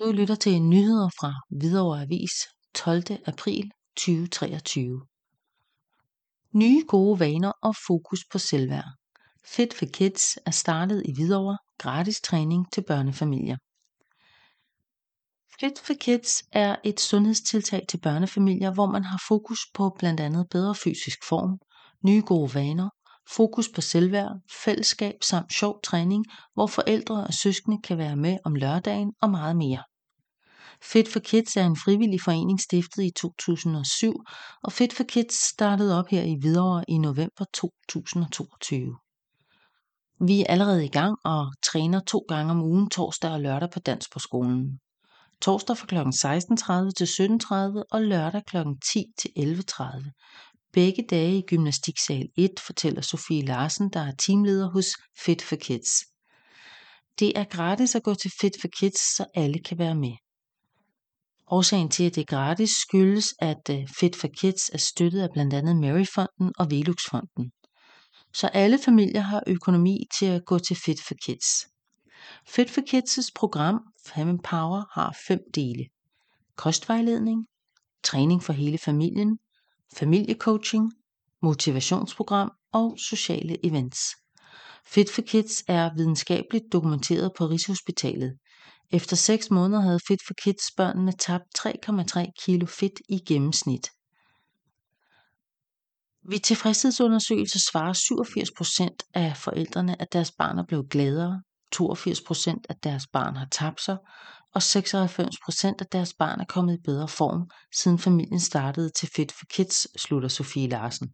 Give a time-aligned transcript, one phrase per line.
[0.00, 2.30] Du lytter til nyheder fra Hvidovre Avis
[2.74, 3.02] 12.
[3.26, 5.00] april 2023.
[6.54, 8.84] Nye gode vaner og fokus på selvværd.
[9.44, 11.58] Fit for Kids er startet i Hvidovre.
[11.78, 13.56] Gratis træning til børnefamilier.
[15.60, 20.46] Fit for Kids er et sundhedstiltag til børnefamilier, hvor man har fokus på blandt andet
[20.50, 21.58] bedre fysisk form,
[22.04, 22.88] nye gode vaner,
[23.36, 24.32] fokus på selvværd,
[24.64, 29.56] fællesskab samt sjov træning, hvor forældre og søskende kan være med om lørdagen og meget
[29.56, 29.82] mere.
[30.82, 34.14] Fit for Kids er en frivillig forening stiftet i 2007,
[34.62, 38.96] og Fit for Kids startede op her i Hvidovre i november 2022.
[40.20, 43.78] Vi er allerede i gang og træner to gange om ugen torsdag og lørdag på
[43.78, 44.78] dans på skolen.
[45.40, 45.96] Torsdag fra kl.
[45.96, 48.56] 16.30 til 17.30 og lørdag kl.
[48.92, 50.47] 10 til 11.30.
[50.72, 54.86] Begge dage i gymnastiksal 1, fortæller Sofie Larsen, der er teamleder hos
[55.24, 55.90] Fit for Kids.
[57.18, 60.12] Det er gratis at gå til Fit for Kids, så alle kan være med.
[61.50, 65.28] Årsagen til, at det er gratis, skyldes, at øh, Fit for Kids er støttet af
[65.32, 67.52] blandt andet Maryfonden og Veluxfonden.
[68.32, 71.46] Så alle familier har økonomi til at gå til Fit for Kids.
[72.46, 75.84] Fit for Kids' program Family Power har fem dele.
[76.56, 77.46] Kostvejledning,
[78.02, 79.38] træning for hele familien,
[79.96, 80.92] familiecoaching,
[81.42, 84.00] motivationsprogram og sociale events.
[84.86, 88.38] Fit for Kids er videnskabeligt dokumenteret på Rigshospitalet.
[88.90, 93.90] Efter 6 måneder havde Fit for Kids børnene tabt 3,3 kilo fedt i gennemsnit.
[96.30, 97.92] Ved tilfredshedsundersøgelse svarer
[99.02, 101.42] 87% af forældrene, at deres barn er blevet gladere,
[101.76, 103.96] 82% at deres barn har tabt sig,
[104.54, 109.08] og 96 procent, af deres barn er kommet i bedre form, siden familien startede til
[109.16, 111.08] Fit for Kids, slutter Sofie Larsen.